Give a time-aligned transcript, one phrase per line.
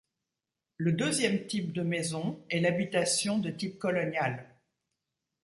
[0.77, 4.49] Le deuxième type de maison est l'habitation de type colonial.